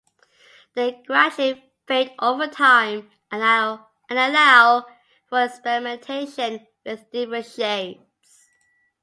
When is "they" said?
0.73-0.93